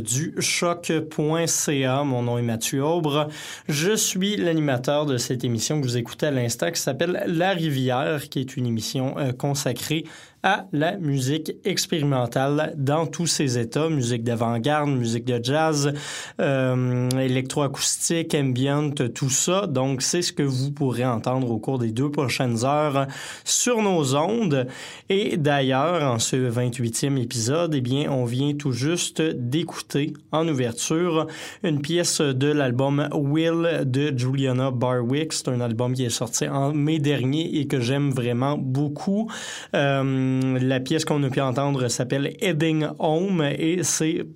[0.00, 2.04] Du choc.ca.
[2.04, 3.28] Mon nom est Mathieu Aubre.
[3.68, 8.28] Je suis l'animateur de cette émission que vous écoutez à l'instant qui s'appelle La Rivière,
[8.28, 10.04] qui est une émission euh, consacrée
[10.42, 15.92] à la musique expérimentale dans tous ses états, musique d'avant-garde, musique de jazz,
[16.40, 16.99] euh,
[17.40, 19.66] électroacoustique, ambient, tout ça.
[19.66, 23.06] Donc, c'est ce que vous pourrez entendre au cours des deux prochaines heures
[23.44, 24.66] sur nos ondes.
[25.08, 31.26] Et d'ailleurs, en ce 28e épisode, eh bien, on vient tout juste d'écouter en ouverture
[31.62, 35.32] une pièce de l'album Will de Juliana Barwick.
[35.32, 39.30] C'est un album qui est sorti en mai dernier et que j'aime vraiment beaucoup.
[39.74, 44.26] Euh, la pièce qu'on a pu entendre s'appelle Heading Home et c'est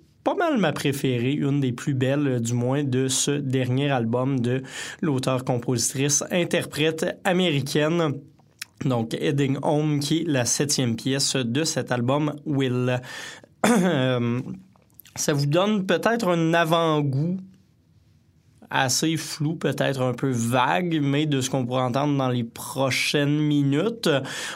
[0.59, 4.63] ma préférée, une des plus belles du moins de ce dernier album de
[5.03, 8.15] l'auteur-compositrice interprète américaine.
[8.85, 13.01] Donc, Heading Home, qui est la septième pièce de cet album Will.
[15.17, 17.39] Ça vous donne peut-être un avant-goût
[18.75, 23.39] assez flou, peut-être un peu vague, mais de ce qu'on pourra entendre dans les prochaines
[23.39, 24.11] minutes.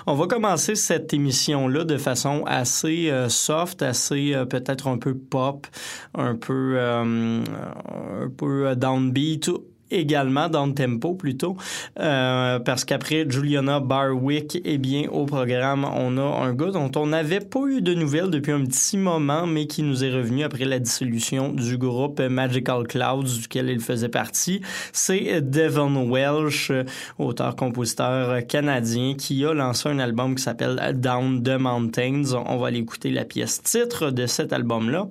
[0.06, 5.14] On va commencer cette émission-là de façon assez euh, soft, assez euh, peut-être un peu
[5.14, 5.66] pop,
[6.14, 9.50] un peu, euh, un peu downbeat
[9.90, 11.56] également dans le tempo plutôt
[11.98, 17.06] euh, parce qu'après Juliana Barwick eh bien au programme on a un gars dont on
[17.06, 20.64] n'avait pas eu de nouvelles depuis un petit moment mais qui nous est revenu après
[20.64, 24.60] la dissolution du groupe Magical Clouds duquel il faisait partie.
[24.92, 26.72] C'est Devon Welsh
[27.18, 32.34] auteur-compositeur canadien qui a lancé un album qui s'appelle Down the Mountains.
[32.46, 35.08] On va aller écouter la pièce titre de cet album là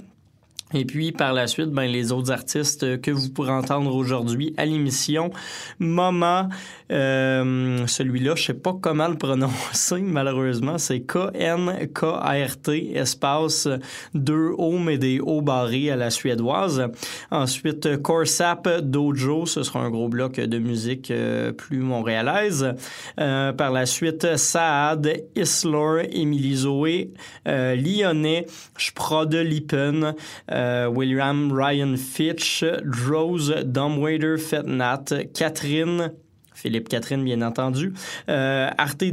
[0.73, 4.65] et puis par la suite, ben, les autres artistes que vous pourrez entendre aujourd'hui à
[4.65, 5.31] l'émission,
[5.79, 6.49] Mama,
[6.91, 13.69] euh, celui-là, je sais pas comment le prononcer, malheureusement, c'est K-N-K-R-T, espace
[14.13, 16.87] deux O, mais des O barrés à la suédoise.
[17.31, 22.73] Ensuite, Corsap Dojo, ce sera un gros bloc de musique euh, plus montréalaise.
[23.19, 27.11] Euh, par la suite, Saad, Islor, Émilie Zoé,
[27.45, 28.45] Lyonnais,
[28.77, 30.13] Sprode Lippen,
[30.57, 32.65] euh, William Ryan Fitch,
[33.07, 36.13] Rose Dumbwaiter Fetnat, Catherine
[36.57, 37.93] Philippe Catherine, bien entendu.
[38.29, 39.03] Euh, Arte.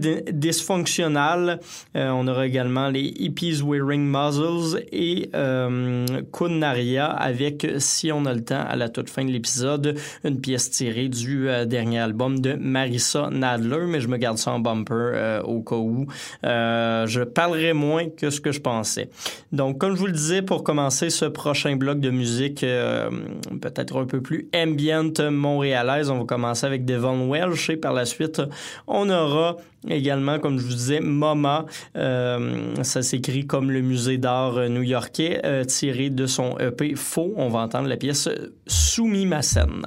[1.96, 8.32] Euh, on aura également les Hippies Wearing Muzzles et euh, Kunaria avec, si on a
[8.32, 12.40] le temps, à la toute fin de l'épisode, une pièce tirée du euh, dernier album
[12.40, 16.06] de Marissa Nadler, mais je me garde ça en bumper euh, au cas où.
[16.42, 19.10] Je parlerai moins que ce que je pensais.
[19.52, 24.06] Donc, comme je vous le disais, pour commencer ce prochain bloc de musique, peut-être un
[24.06, 28.40] peu plus ambient montréalaise, on va commencer avec Devon Welsh par la suite,
[28.86, 29.56] on aura
[29.88, 31.66] également, comme je vous disais, MoMA.
[31.96, 37.32] Euh, ça s'écrit comme le musée d'art new-yorkais, euh, tiré de son EP Faux.
[37.36, 38.28] On va entendre la pièce
[38.66, 39.86] Soumis ma scène.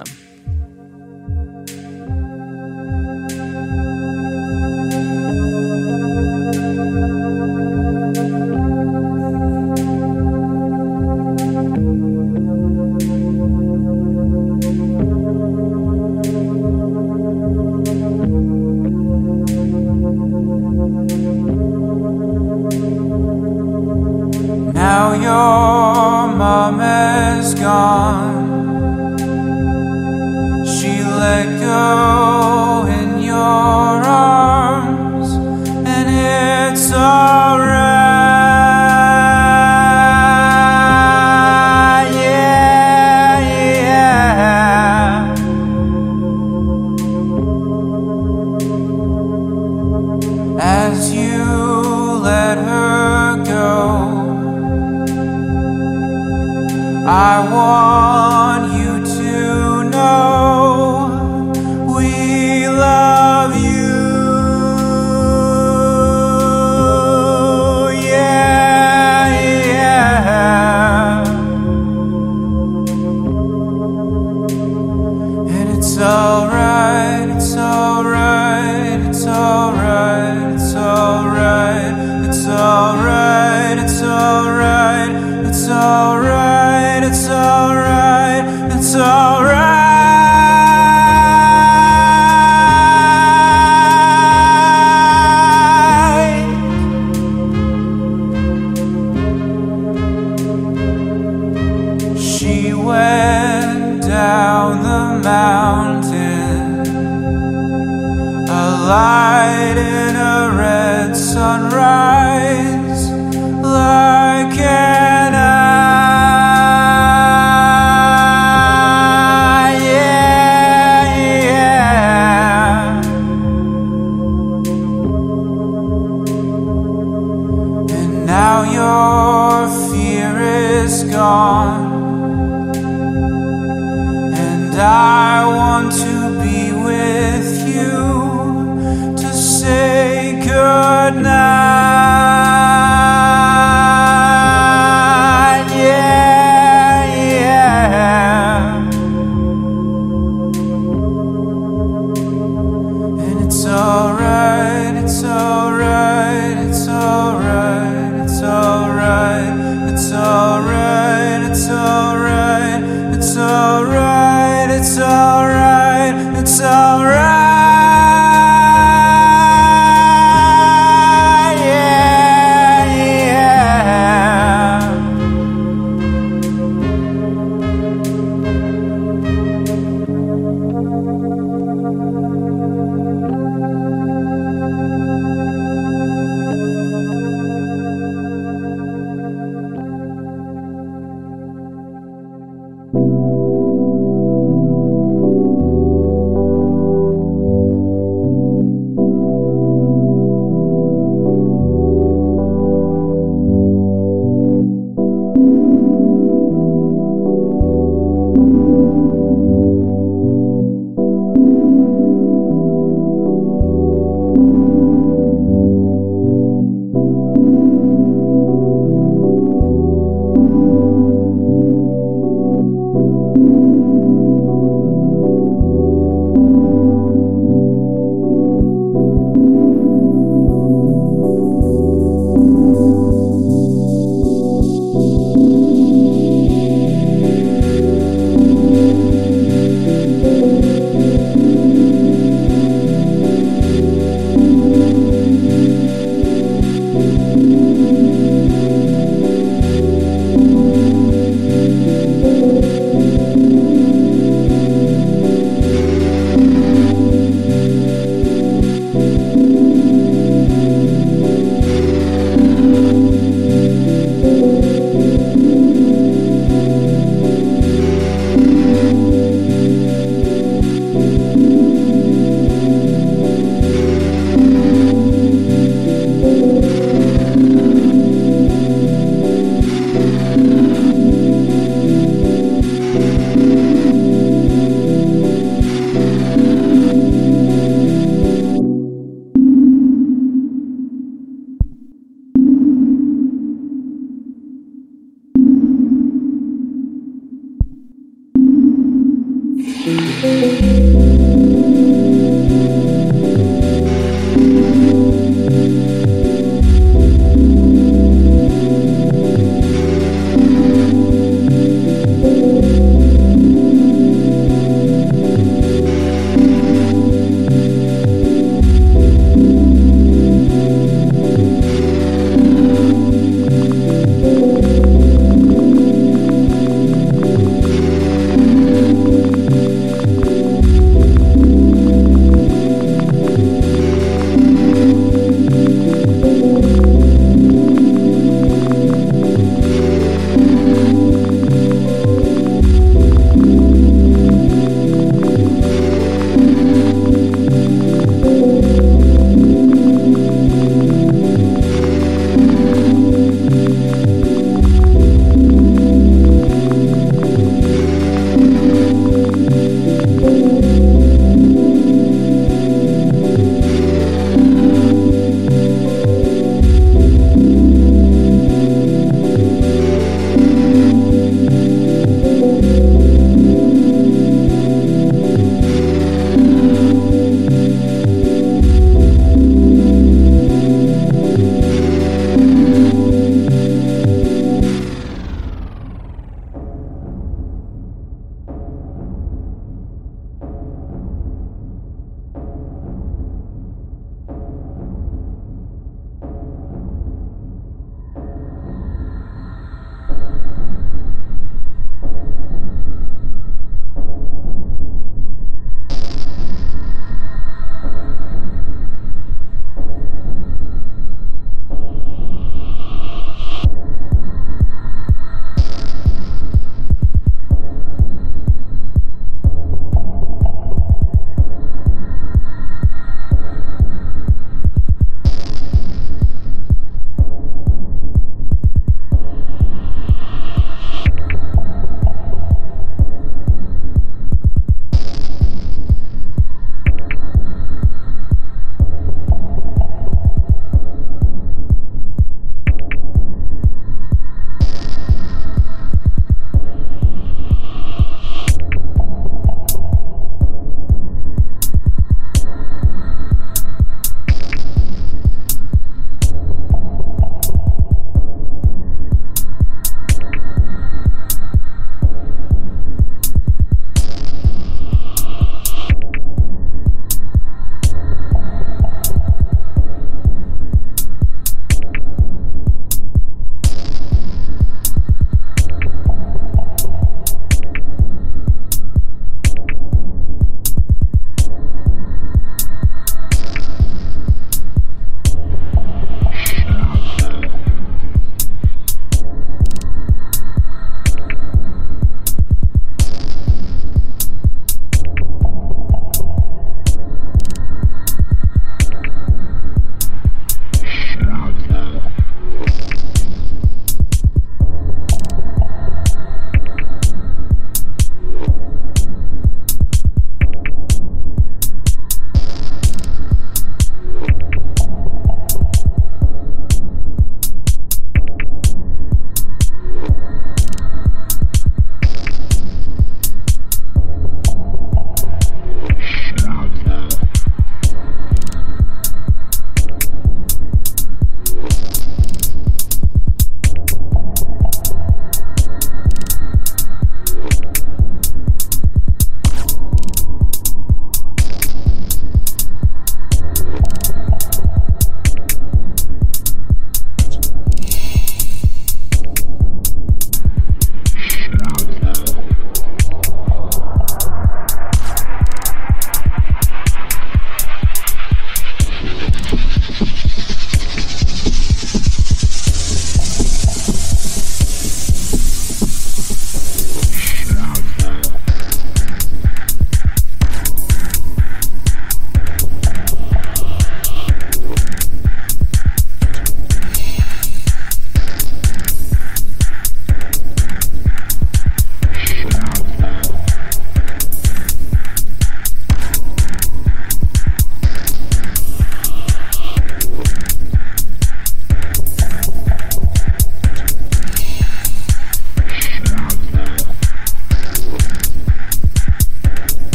[134.80, 136.17] I want to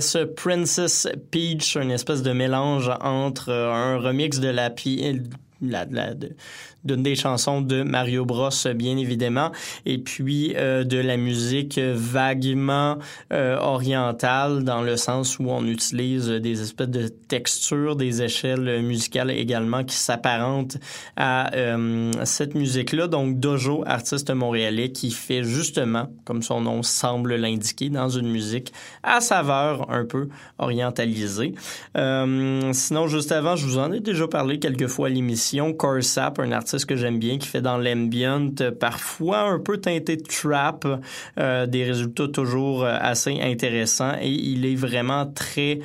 [0.00, 5.20] pièce Princess Peach, une espèce de mélange entre euh, un remix de la, pi-
[5.60, 6.34] la, la- de-
[6.84, 9.52] d'une des chansons de Mario Bros, bien évidemment,
[9.86, 12.98] et puis euh, de la musique vaguement
[13.32, 19.30] euh, orientale dans le sens où on utilise des espèces de textures, des échelles musicales
[19.30, 20.78] également qui s'apparentent
[21.16, 23.08] à euh, cette musique-là.
[23.08, 28.72] Donc Dojo, artiste montréalais qui fait justement, comme son nom semble l'indiquer, dans une musique
[29.02, 31.54] à saveur un peu orientalisée.
[31.94, 35.74] Sinon, juste avant, je vous en ai déjà parlé quelques fois à l'émission.
[36.38, 40.22] Un artiste que j'aime bien, qui fait dans l'ambient, euh, parfois un peu teinté de
[40.22, 40.86] trap,
[41.38, 45.80] euh, des résultats toujours euh, assez intéressants et il est vraiment très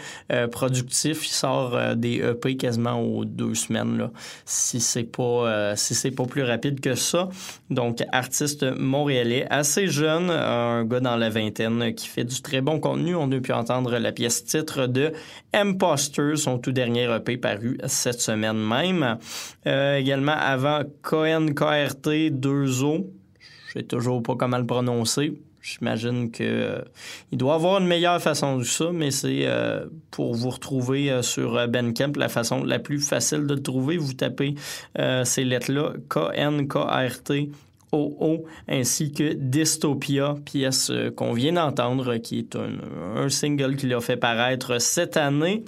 [0.52, 1.28] productif.
[1.28, 4.12] Il sort des EP quasiment aux deux semaines, là,
[4.46, 7.30] si c'est pas si c'est pas plus rapide que ça.
[7.70, 12.80] Donc, artiste montréalais, assez jeune, un gars dans la vingtaine qui fait du très bon
[12.80, 13.16] contenu.
[13.16, 15.14] On a pu entendre la pièce titre de
[15.54, 19.18] Imposter, son tout dernier EP paru cette semaine même.
[19.66, 23.06] Également, avant Cohen KRT 2O,
[23.68, 25.34] je sais toujours pas comment le prononcer.
[25.66, 26.82] J'imagine que euh,
[27.32, 31.24] il doit avoir une meilleure façon de ça, mais c'est euh, pour vous retrouver euh,
[31.24, 33.98] sur euh, Bandcamp la façon la plus facile de le trouver.
[33.98, 34.54] Vous tapez
[35.24, 37.50] ces lettres-là, K-N-K-R-T.
[37.92, 42.72] OO, ainsi que Dystopia, pièce qu'on vient d'entendre, qui est un,
[43.16, 45.64] un single qu'il a fait paraître cette année.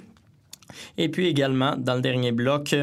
[0.96, 2.74] Et puis également, dans le dernier bloc,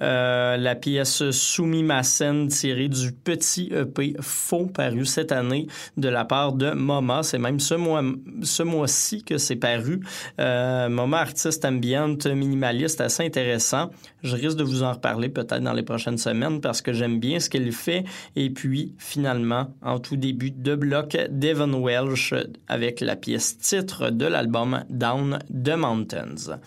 [0.00, 6.52] euh, la pièce Sumimasen tirée du petit EP faux paru cette année de la part
[6.52, 7.22] de Moma.
[7.22, 8.02] C'est même ce mois
[8.42, 10.00] ce mois-ci que c'est paru.
[10.40, 13.90] Euh, Moma, artiste ambient minimaliste assez intéressant.
[14.22, 17.40] Je risque de vous en reparler peut-être dans les prochaines semaines parce que j'aime bien
[17.40, 18.04] ce qu'elle fait.
[18.36, 22.34] Et puis, finalement, en tout début de bloc, Devon Welsh
[22.68, 26.58] avec la pièce titre de l'album Down the Mountains.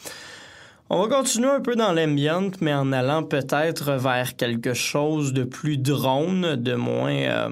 [0.92, 5.44] On va continuer un peu dans l'ambient, mais en allant peut-être vers quelque chose de
[5.44, 7.50] plus drone, de moins, euh,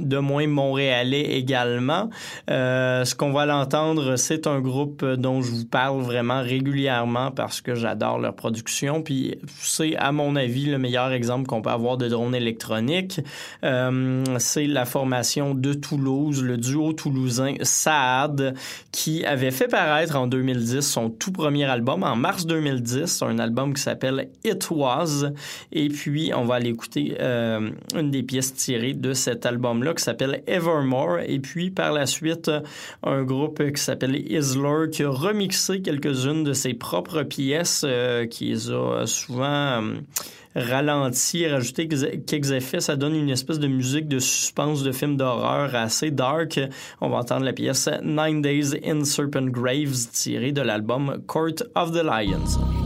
[0.00, 2.10] de moins montréalais également.
[2.50, 7.60] Euh, ce qu'on va l'entendre, c'est un groupe dont je vous parle vraiment régulièrement parce
[7.60, 9.00] que j'adore leur production.
[9.00, 13.20] Puis c'est, à mon avis, le meilleur exemple qu'on peut avoir de drone électronique.
[13.62, 18.56] Euh, c'est la formation de Toulouse, le duo toulousain Saad,
[18.90, 22.71] qui avait fait paraître en 2010 son tout premier album en mars 2010.
[23.22, 25.24] Un album qui s'appelle It Was.
[25.72, 30.02] Et puis, on va aller écouter euh, une des pièces tirées de cet album-là qui
[30.02, 31.20] s'appelle Evermore.
[31.26, 32.50] Et puis, par la suite,
[33.02, 38.52] un groupe qui s'appelle Isler qui a remixé quelques-unes de ses propres pièces, euh, qui
[38.52, 39.82] a souvent...
[40.54, 45.74] ralenti, rajouter quelques effets, ça donne une espèce de musique de suspense de film d'horreur
[45.74, 46.60] assez dark.
[47.00, 51.92] On va entendre la pièce Nine Days in Serpent Graves tirée de l'album Court of
[51.92, 52.81] the Lions.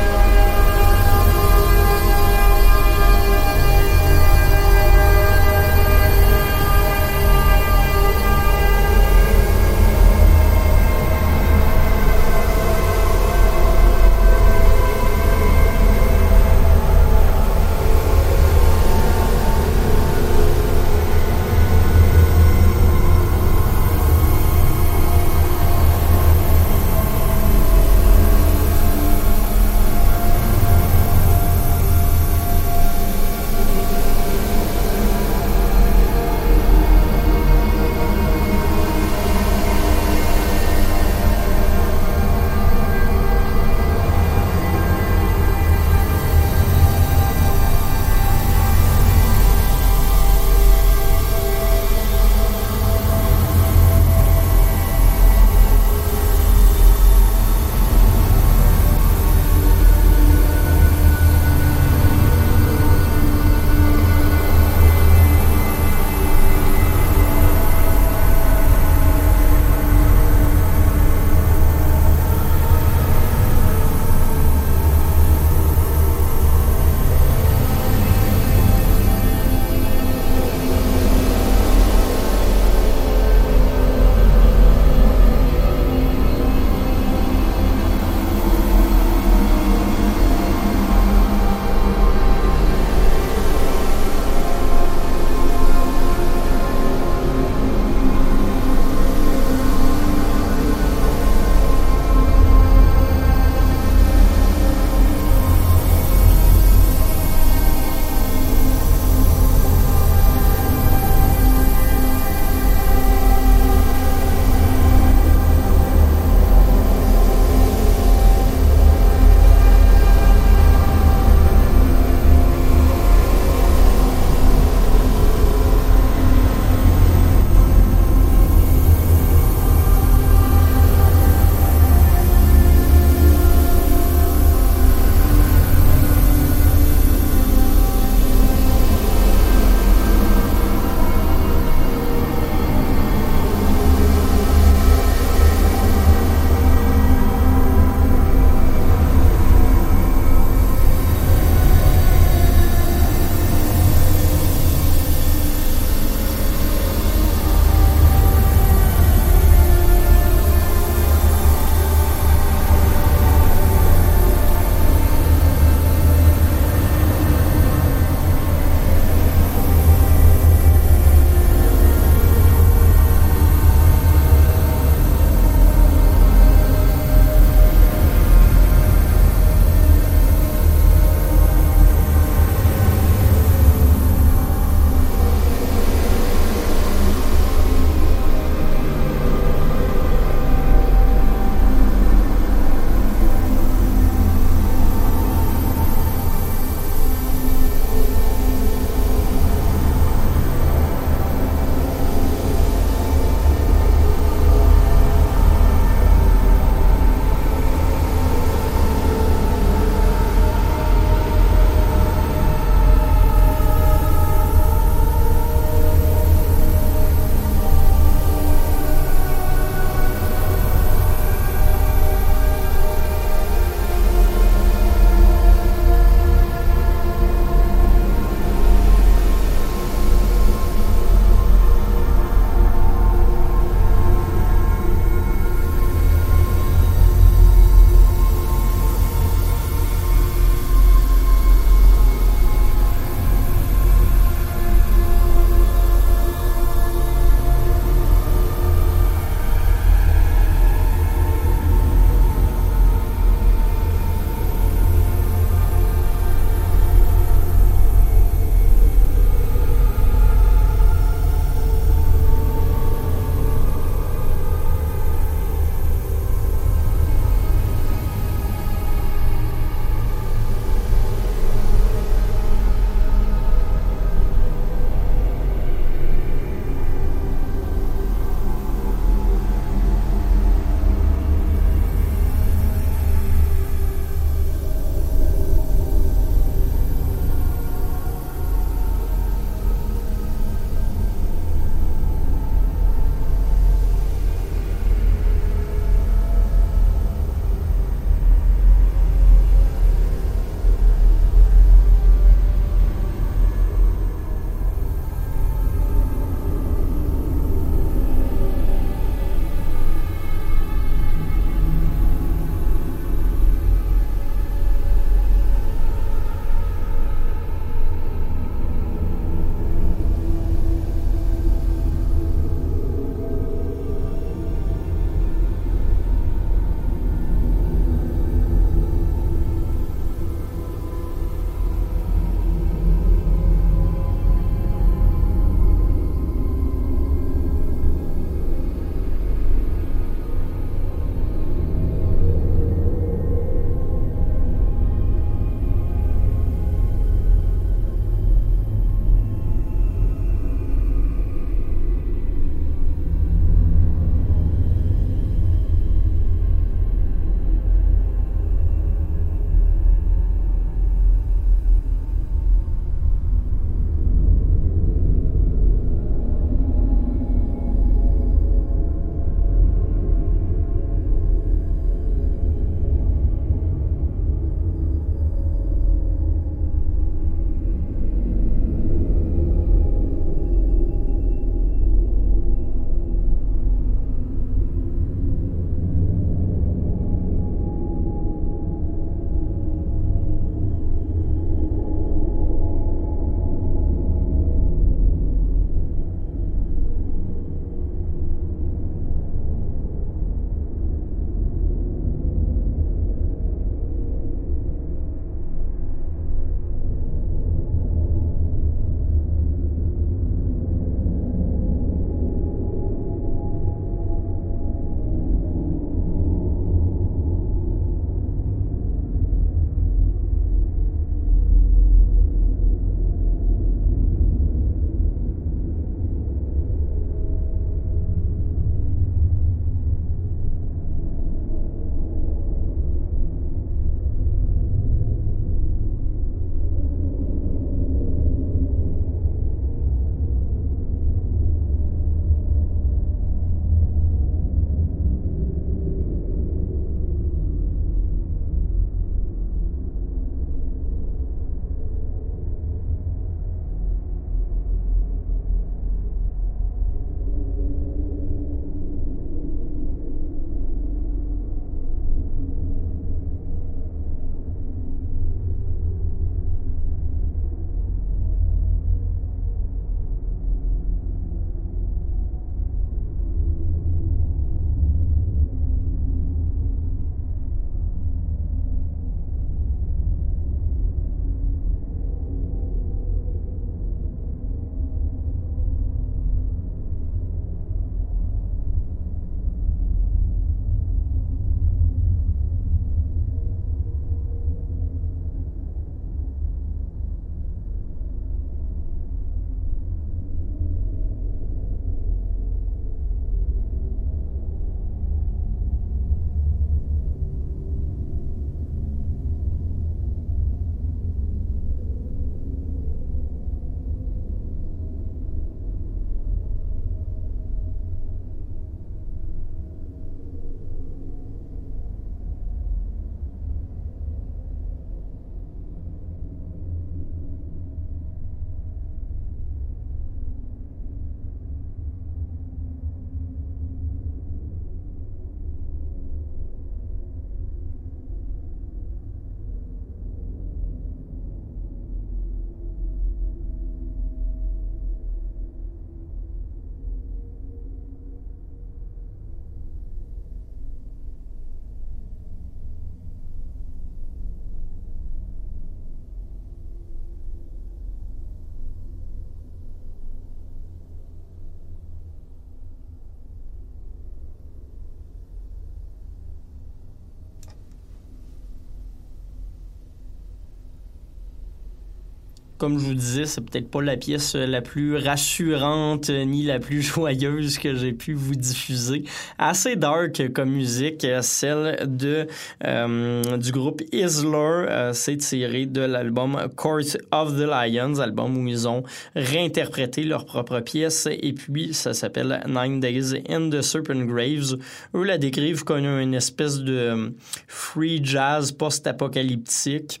[572.58, 576.82] Comme je vous disais, c'est peut-être pas la pièce la plus rassurante ni la plus
[576.94, 579.04] joyeuse que j'ai pu vous diffuser.
[579.38, 582.26] Assez dark comme musique, celle de
[582.64, 584.28] euh, du groupe Isler.
[584.34, 588.84] Euh, c'est tiré de l'album Court of the Lions, album où ils ont
[589.16, 591.08] réinterprété leur propre pièce.
[591.10, 594.56] Et puis, ça s'appelle Nine Days in the Serpent Graves.
[594.94, 597.14] Eux la décrivent comme une espèce de
[597.48, 600.00] free jazz post-apocalyptique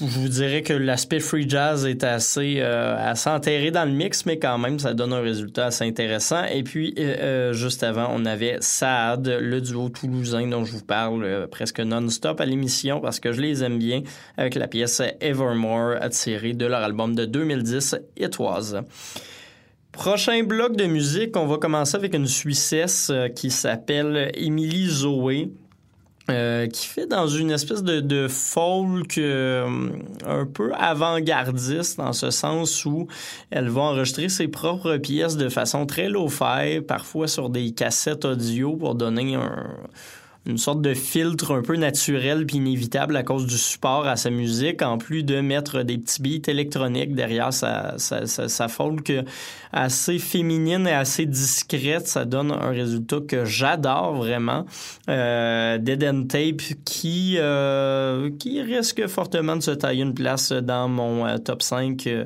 [0.00, 2.96] je vous dirais que l'aspect free jazz est assez, euh,
[3.72, 6.44] dans le mix, mais quand même, ça donne un résultat assez intéressant.
[6.44, 10.84] Et puis, euh, euh, juste avant, on avait Saad, le duo toulousain dont je vous
[10.84, 14.02] parle euh, presque non-stop à l'émission parce que je les aime bien
[14.36, 18.38] avec la pièce Evermore tirée de leur album de 2010, It.
[19.92, 25.50] Prochain bloc de musique, on va commencer avec une Suissesse qui s'appelle Emily Zoé.
[26.30, 29.88] Euh, qui fait dans une espèce de, de folk euh,
[30.24, 33.08] un peu avant-gardiste dans ce sens où
[33.50, 38.76] elle va enregistrer ses propres pièces de façon très low-fi, parfois sur des cassettes audio
[38.76, 39.66] pour donner un,
[40.44, 44.30] une sorte de filtre un peu naturel puis inévitable à cause du support à sa
[44.30, 49.12] musique, en plus de mettre des petits beats électroniques derrière sa, sa, sa, sa folk
[49.72, 52.08] assez féminine et assez discrète.
[52.08, 54.66] Ça donne un résultat que j'adore vraiment.
[55.08, 60.88] Euh, Dead End Tape qui, euh, qui risque fortement de se tailler une place dans
[60.88, 62.24] mon euh, top 5 euh,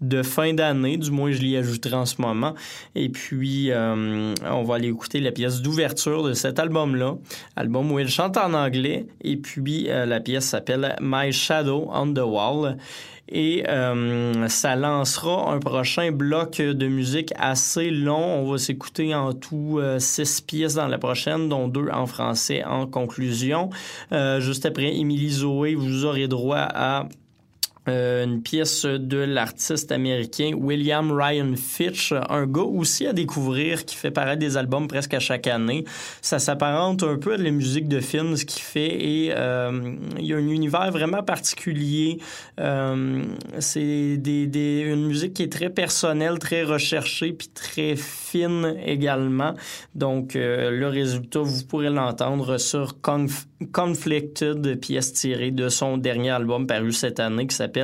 [0.00, 2.54] de fin d'année, du moins je l'y ajouterai en ce moment.
[2.94, 7.16] Et puis, euh, on va aller écouter la pièce d'ouverture de cet album-là,
[7.56, 9.06] album où elle chante en anglais.
[9.22, 12.76] Et puis, euh, la pièce s'appelle My Shadow on the Wall.
[13.28, 18.22] Et euh, ça lancera un prochain bloc de musique assez long.
[18.22, 22.86] On va s'écouter en tout six pièces dans la prochaine, dont deux en français en
[22.86, 23.70] conclusion.
[24.38, 27.08] Juste après Émilie Zoé, vous aurez droit à
[27.88, 33.94] euh, une pièce de l'artiste américain William Ryan Fitch, un gars aussi à découvrir qui
[33.94, 35.84] fait paraître des albums presque à chaque année.
[36.20, 40.26] Ça s'apparente un peu à la musique de film, ce qu'il fait, et euh, il
[40.26, 42.18] y a un univers vraiment particulier.
[42.58, 43.22] Euh,
[43.60, 49.54] c'est une musique qui est très personnelle, très recherchée, puis très fine également.
[49.94, 56.66] Donc, le résultat, vous pourrez l'entendre sur Conf Conflicted, pièce tirée de son dernier album
[56.66, 57.75] paru cette année qui s'appelle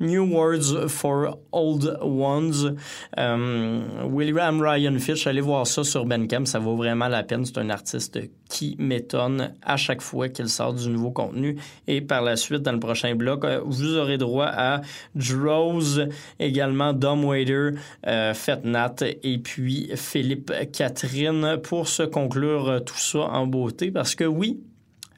[0.00, 2.76] New Words for Old Ones.
[3.18, 7.44] Euh, William Ryan Fitch, allez voir ça sur Bandcamp, ça vaut vraiment la peine.
[7.44, 8.18] C'est un artiste
[8.48, 11.56] qui m'étonne à chaque fois qu'il sort du nouveau contenu.
[11.86, 14.80] Et par la suite, dans le prochain bloc, euh, vous aurez droit à
[15.14, 16.08] Droz,
[16.38, 17.70] également Dom Wader,
[18.06, 23.90] euh, Fetnat et puis Philippe Catherine pour se conclure tout ça en beauté.
[23.90, 24.60] Parce que oui,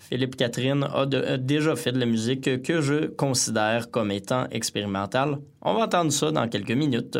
[0.08, 1.04] Philippe Catherine a,
[1.36, 5.36] déjà fait de la musique que je considère comme étant expérimentale.
[5.60, 7.18] On va entendre ça dans quelques minutes.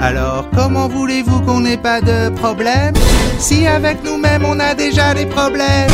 [0.00, 2.92] Alors comment voulez-vous qu'on n'ait pas de problème?
[3.38, 5.90] Si avec nous-mêmes on a déjà des problèmes.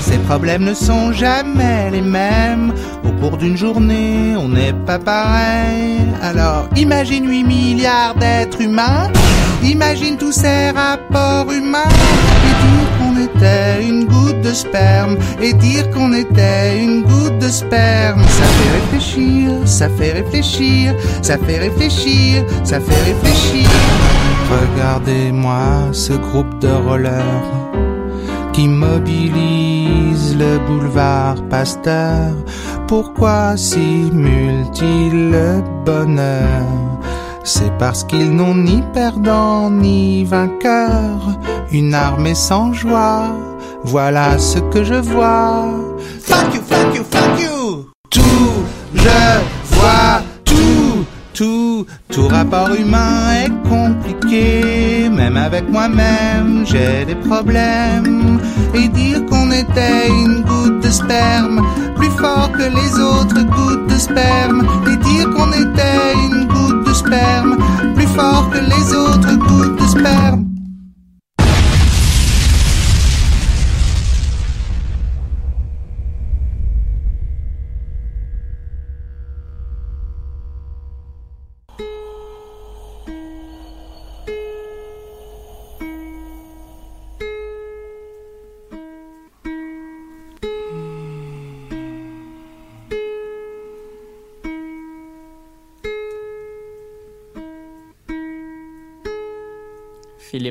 [0.00, 2.72] Ces problèmes ne sont jamais les mêmes.
[3.04, 6.00] Au cours d'une journée, on n'est pas pareil.
[6.22, 9.12] Alors imagine 8 milliards d'êtres humains.
[9.62, 11.94] Imagine tous ces rapports humains.
[12.48, 15.16] Et dire qu'on était une goutte de sperme.
[15.40, 18.22] Et dire qu'on était une goutte de sperme.
[18.22, 23.68] Ça fait réfléchir, ça fait réfléchir, ça fait réfléchir, ça fait réfléchir.
[24.50, 27.70] Regardez-moi ce groupe de rollers
[28.52, 32.34] qui mobilise le boulevard Pasteur.
[32.88, 36.66] Pourquoi simulent-ils le bonheur?
[37.44, 41.38] C'est parce qu'ils n'ont ni perdant ni vainqueur,
[41.70, 43.28] une armée sans joie.
[43.84, 45.66] Voilà ce que je vois.
[46.20, 47.86] Fuck you, fuck you, fuck you.
[48.10, 48.20] Tout,
[48.94, 55.08] je vois tout, tout, tout rapport humain est compliqué.
[55.08, 58.38] Même avec moi-même, j'ai des problèmes.
[58.74, 61.66] Et dire qu'on était une goutte de sperme,
[61.96, 64.66] plus fort que les autres gouttes de sperme.
[64.92, 67.56] Et dire qu'on était une goutte de sperme,
[67.94, 70.49] plus fort que les autres gouttes de sperme.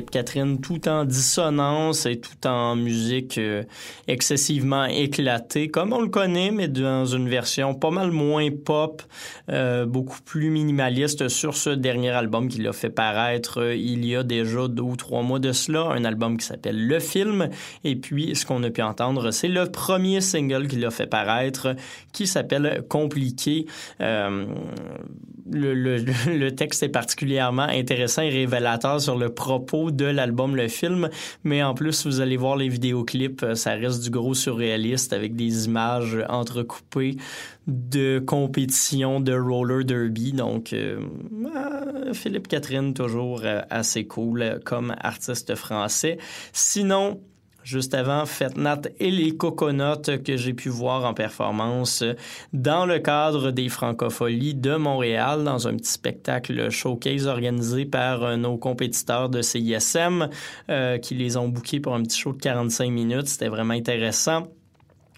[0.08, 3.64] Catherine, tout en dissonance et tout en musique euh,
[4.08, 9.02] excessivement éclatée, comme on le connaît, mais dans une version pas mal moins pop,
[9.50, 14.16] euh, beaucoup plus minimaliste sur ce dernier album qu'il a fait paraître euh, il y
[14.16, 17.48] a déjà deux ou trois mois de cela, un album qui s'appelle Le Film.
[17.84, 21.74] Et puis, ce qu'on a pu entendre, c'est le premier single qu'il a fait paraître,
[22.12, 23.66] qui s'appelle Compliqué.
[25.52, 31.08] Le, texte est particulièrement intéressant et révélateur sur le propos de l'album, le film,
[31.44, 35.36] mais en plus, vous allez voir les vidéoclips, euh, ça reste du gros surréaliste avec
[35.36, 37.16] des images entrecoupées
[37.66, 40.32] de compétition de roller derby.
[40.32, 41.00] Donc, euh,
[41.56, 46.18] euh, Philippe Catherine, toujours assez cool comme artiste français.
[46.52, 47.20] Sinon,
[47.62, 52.02] Juste avant, Fetnat et les Coconuts que j'ai pu voir en performance
[52.52, 58.36] dans le cadre des Francopholies de Montréal dans un petit spectacle showcase organisé par euh,
[58.36, 60.28] nos compétiteurs de CISM
[60.70, 63.28] euh, qui les ont bookés pour un petit show de 45 minutes.
[63.28, 64.46] C'était vraiment intéressant.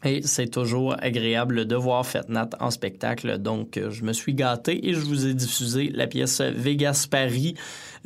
[0.05, 3.39] Et c'est toujours agréable de voir Fetnat en spectacle.
[3.39, 7.55] Donc, je me suis gâté et je vous ai diffusé la pièce Vegas Paris,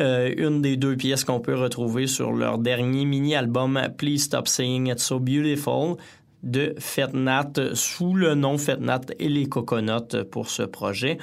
[0.01, 4.89] euh, une des deux pièces qu'on peut retrouver sur leur dernier mini-album Please Stop Saying
[4.91, 5.97] It's So Beautiful
[6.43, 11.19] de Fetnat sous le nom Fetnat et les Coconuts pour ce projet.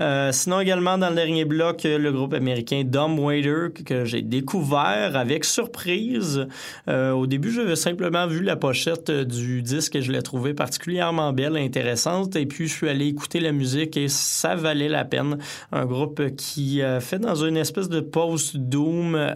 [0.00, 5.44] Euh, sinon également dans le dernier bloc, le groupe américain Dumbwaiter que j'ai découvert avec
[5.44, 6.46] surprise.
[6.88, 11.32] Euh, au début, j'avais simplement vu la pochette du disque et je l'ai trouvé particulièrement
[11.32, 12.34] belle, intéressante.
[12.36, 15.38] Et puis je suis allé écouter la musique et ça valait la peine.
[15.70, 19.34] Un groupe qui euh, fait dans une espèce de post-doom,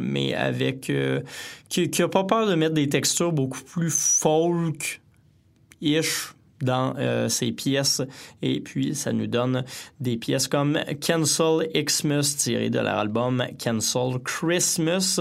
[0.00, 0.90] mais avec
[1.70, 3.90] qui, qui a pas peur de mettre des textures beaucoup plus
[4.20, 5.00] folk-ish
[6.60, 8.02] dans euh, ces pièces
[8.42, 9.64] et puis ça nous donne
[9.98, 15.18] des pièces comme Cancel Xmas tiré de leur album Cancel Christmas.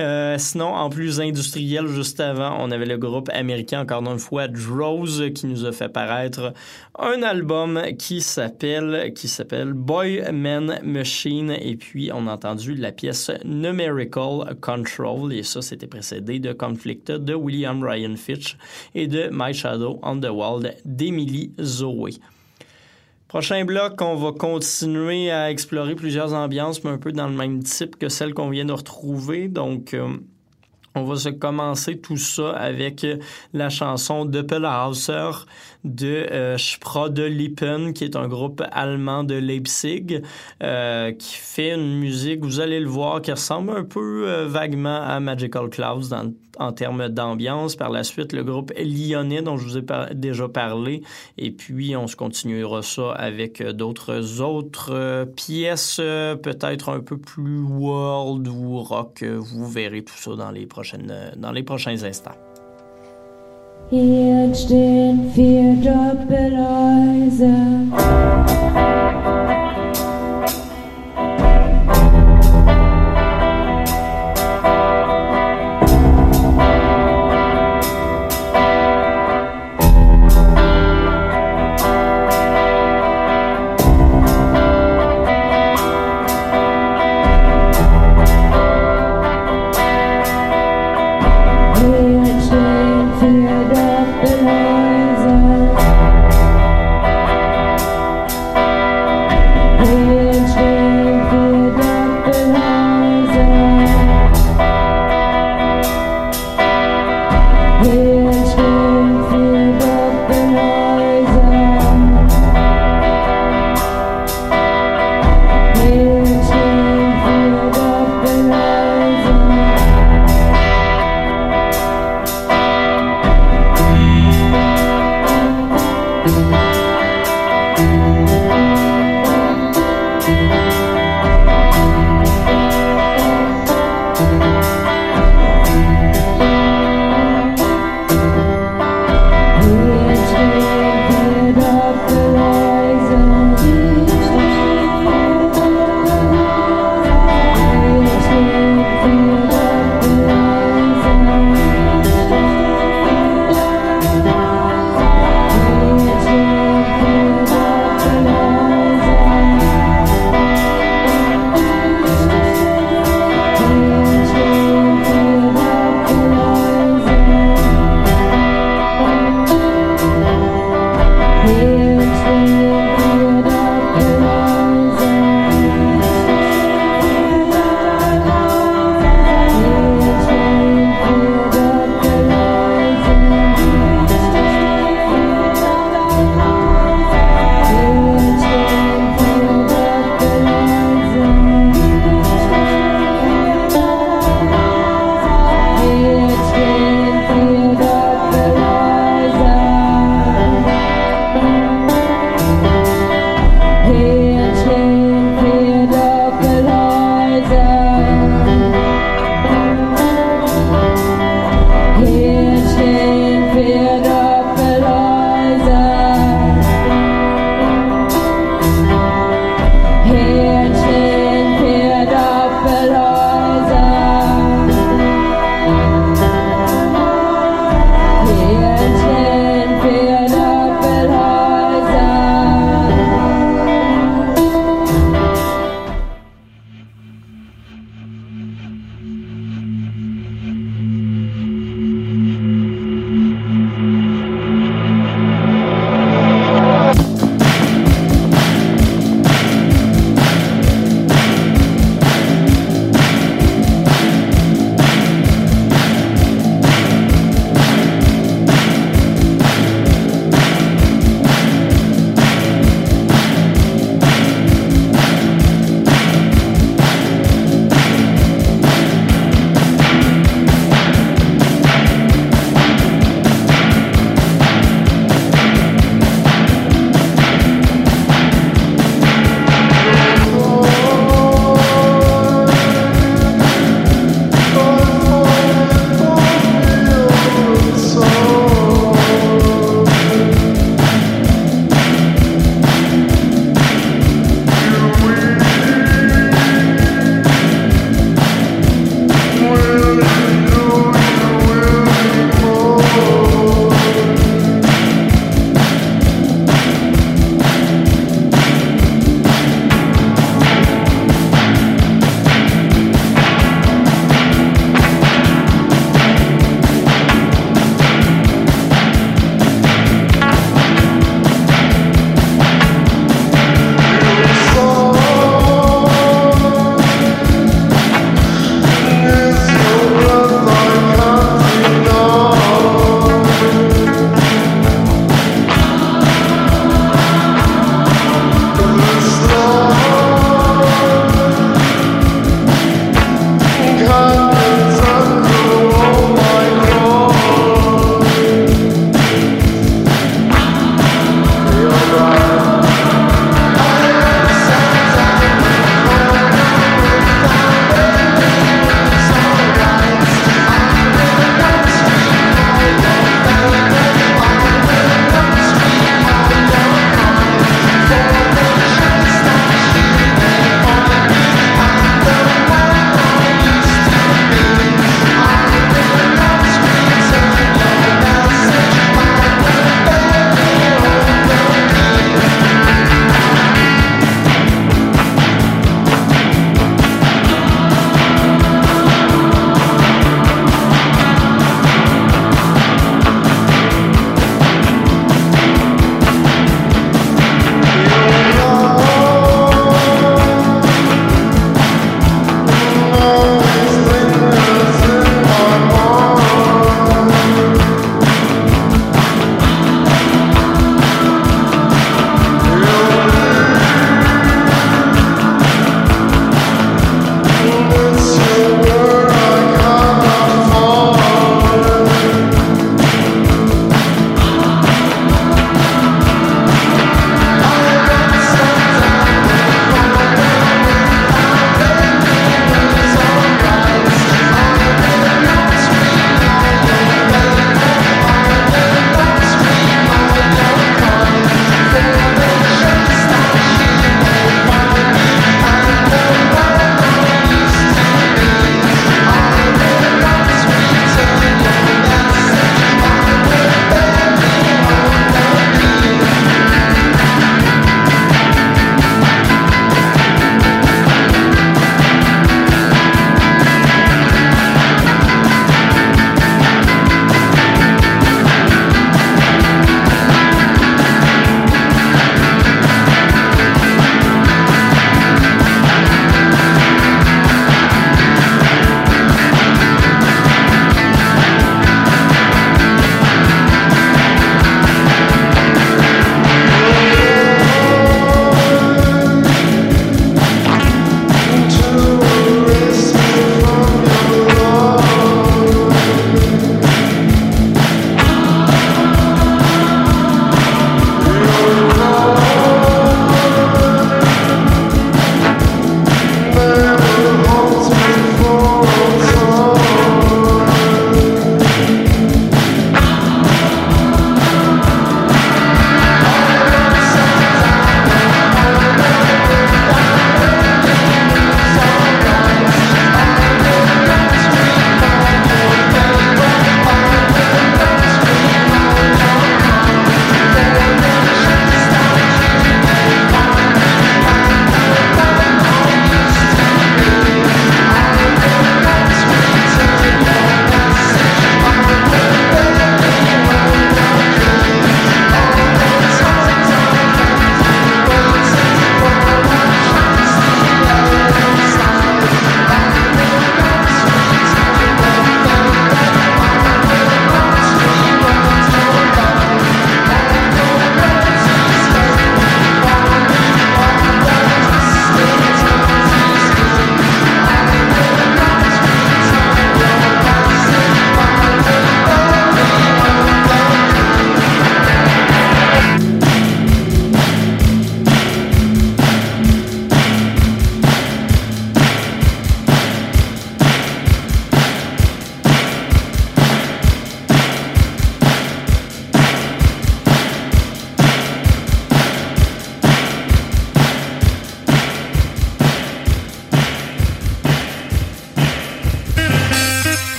[0.00, 4.48] Euh, sinon, en plus industriel, juste avant, on avait le groupe américain, encore une fois,
[4.48, 6.54] Droz, qui nous a fait paraître
[6.98, 9.30] un album qui s'appelle qui
[9.74, 11.50] Boy Man Machine.
[11.50, 15.34] Et puis, on a entendu la pièce Numerical Control.
[15.34, 18.56] Et ça, c'était précédé de Conflict de William Ryan Fitch
[18.94, 22.18] et de My Shadow on the Wall d'Emily Zoe.
[23.30, 27.62] Prochain bloc, on va continuer à explorer plusieurs ambiances, mais un peu dans le même
[27.62, 29.46] type que celle qu'on vient de retrouver.
[29.46, 30.16] Donc, euh,
[30.96, 33.06] on va se commencer tout ça avec
[33.52, 35.46] la chanson Doppelhauser
[35.84, 40.20] de euh, Sprode-Lippen, qui est un groupe allemand de Leipzig,
[40.62, 45.02] euh, qui fait une musique, vous allez le voir, qui ressemble un peu euh, vaguement
[45.02, 47.74] à Magical Clouds dans, en termes d'ambiance.
[47.74, 49.84] Par la suite, le groupe lyonnais, dont je vous ai
[50.14, 51.02] déjà parlé,
[51.38, 57.00] et puis on se continuera ça avec euh, d'autres autres euh, pièces, euh, peut-être un
[57.00, 59.24] peu plus world ou rock.
[59.24, 62.36] Vous verrez tout ça dans les, prochaines, dans les prochains instants.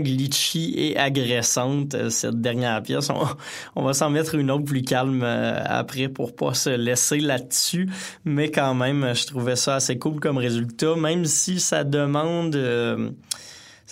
[0.00, 3.10] Glitchy et agressante, euh, cette dernière pièce.
[3.10, 3.26] On,
[3.76, 7.88] on va s'en mettre une autre plus calme euh, après pour pas se laisser là-dessus.
[8.24, 12.56] Mais quand même, je trouvais ça assez cool comme résultat, même si ça demande...
[12.56, 13.10] euh,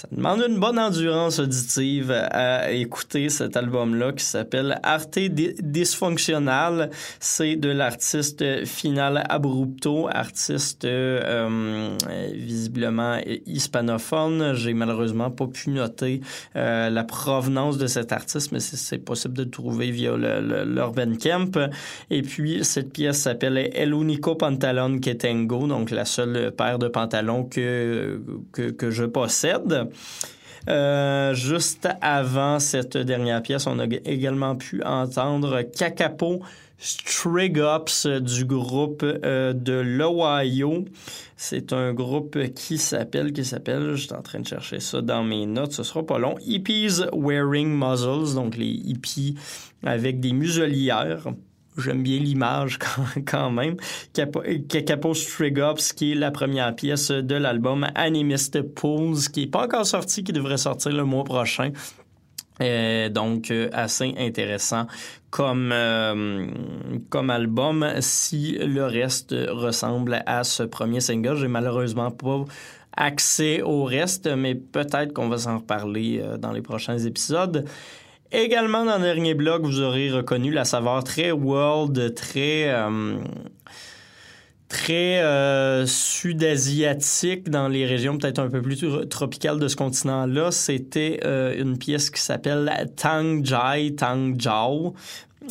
[0.00, 6.88] ça demande une bonne endurance auditive à écouter cet album-là qui s'appelle Arte Dysfunctional.
[7.18, 11.90] C'est de l'artiste Final Abrupto, artiste euh,
[12.32, 14.54] visiblement hispanophone.
[14.54, 16.22] J'ai malheureusement pas pu noter
[16.56, 21.58] euh, la provenance de cet artiste, mais c'est- possible de le trouver via l'Urban Camp.
[22.10, 26.88] Et puis, cette pièce s'appelle El Unico Pantalon que Tengo, donc la seule paire de
[26.88, 28.22] pantalons que,
[28.52, 29.89] que, que je possède.
[30.68, 36.40] Euh, juste avant cette dernière pièce, on a également pu entendre Kakapo
[36.78, 40.84] Strigops du groupe euh, de l'Ohio.
[41.36, 45.22] C'est un groupe qui s'appelle, qui s'appelle, je suis en train de chercher ça dans
[45.22, 49.36] mes notes, ce sera pas long, Hippies Wearing Muzzles, donc les hippies
[49.82, 51.26] avec des muselières.
[51.80, 52.78] J'aime bien l'image
[53.26, 53.76] quand, même.
[54.12, 59.64] Capo, Capo Strigops, qui est la première pièce de l'album Animist Pools, qui est pas
[59.64, 61.72] encore sorti, qui devrait sortir le mois prochain.
[62.60, 64.86] Euh, donc euh, assez intéressant
[65.30, 66.46] comme euh,
[67.08, 72.44] comme album si le reste ressemble à ce premier single j'ai malheureusement pas
[72.94, 77.64] accès au reste mais peut-être qu'on va s'en reparler dans les prochains épisodes
[78.32, 83.16] également dans le dernier blog vous aurez reconnu la saveur très world très euh,
[84.68, 90.52] très euh, sud-asiatique dans les régions peut-être un peu plus tro- tropicales de ce continent-là.
[90.52, 94.94] C'était euh, une pièce qui s'appelle Tang Jai Tang Jiao.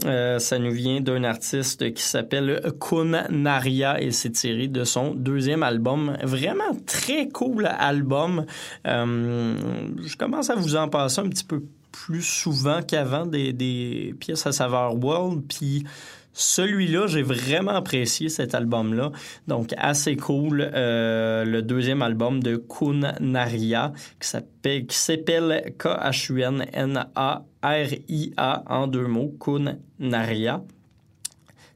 [0.05, 5.63] Ça nous vient d'un artiste qui s'appelle Kun Naria et c'est tiré de son deuxième
[5.63, 6.15] album.
[6.23, 8.45] Vraiment très cool album.
[8.85, 14.45] Je commence à vous en passer un petit peu plus souvent qu'avant des, des pièces
[14.47, 15.43] à saveur world.
[15.47, 15.85] Puis
[16.33, 19.11] celui-là, j'ai vraiment apprécié cet album-là.
[19.47, 20.71] Donc, assez cool.
[20.73, 30.63] Euh, le deuxième album de Kun Naria qui s'appelle, K-H-U-N-N-A-R-I-A en deux mots, Kun Naria.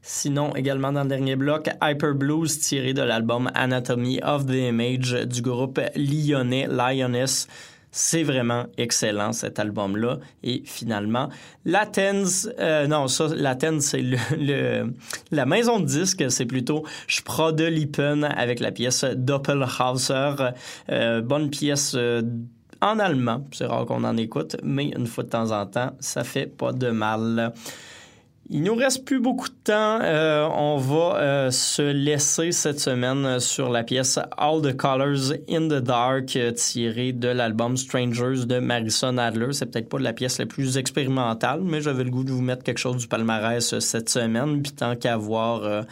[0.00, 5.12] Sinon, également dans le dernier bloc, Hyper Blues tiré de l'album Anatomy of the Image
[5.26, 7.48] du groupe lyonnais Lioness.
[7.96, 10.18] C'est vraiment excellent cet album-là.
[10.42, 11.28] Et finalement,
[11.64, 14.92] Latens, euh, non, ça, Latens, c'est le,
[15.30, 16.84] la maison de disques, c'est plutôt
[17.56, 20.34] Lippen avec la pièce Doppelhauser.
[20.90, 22.22] Euh, bonne pièce euh,
[22.82, 23.46] en allemand.
[23.52, 26.72] C'est rare qu'on en écoute, mais une fois de temps en temps, ça fait pas
[26.72, 27.52] de mal.
[28.50, 30.00] Il nous reste plus beaucoup de temps.
[30.02, 35.68] Euh, on va euh, se laisser cette semaine sur la pièce All the Colors in
[35.68, 39.52] the Dark euh, tirée de l'album Strangers de Marissa Nadler.
[39.52, 42.62] C'est peut-être pas la pièce la plus expérimentale, mais j'avais le goût de vous mettre
[42.62, 44.60] quelque chose du palmarès euh, cette semaine.
[44.62, 45.82] Puis tant qu'avoir euh,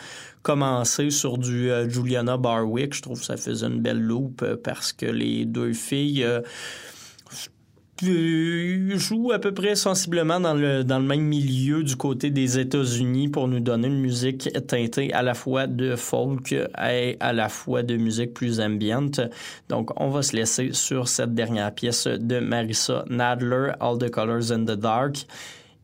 [0.42, 4.56] commencé sur du euh, Juliana Barwick, je trouve que ça faisait une belle loupe euh,
[4.62, 6.42] parce que les deux filles euh, euh,
[8.02, 13.28] joue à peu près sensiblement dans le, dans le même milieu du côté des États-Unis
[13.28, 17.82] pour nous donner une musique teintée à la fois de folk et à la fois
[17.82, 19.20] de musique plus ambiante.
[19.68, 24.50] Donc, on va se laisser sur cette dernière pièce de Marissa Nadler, All the Colors
[24.50, 25.26] in the Dark.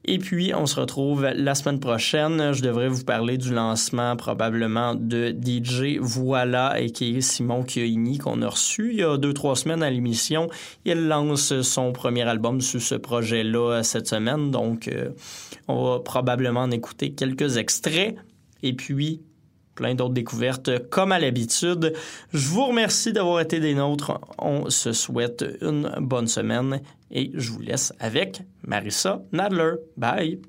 [0.04, 2.52] Et puis, on se retrouve la semaine prochaine.
[2.52, 8.18] Je devrais vous parler du lancement probablement de DJ Voilà et qui est Simon Chioini
[8.18, 10.48] qu'on a reçu il y a deux, trois semaines à l'émission.
[10.84, 14.50] Il lance son premier album sur ce projet-là cette semaine.
[14.50, 15.10] Donc, euh,
[15.66, 18.16] on va probablement en écouter quelques extraits.
[18.62, 19.20] Et puis,
[19.78, 21.92] plein d'autres découvertes comme à l'habitude.
[22.32, 24.18] Je vous remercie d'avoir été des nôtres.
[24.38, 26.80] On se souhaite une bonne semaine
[27.10, 29.74] et je vous laisse avec Marissa Nadler.
[29.96, 30.40] Bye!